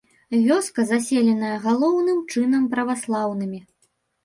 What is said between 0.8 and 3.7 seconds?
заселеная галоўным чынам праваслаўнымі.